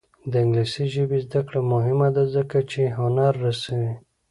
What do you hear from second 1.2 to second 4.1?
زده کړه مهمه ده ځکه چې هنر رسوي.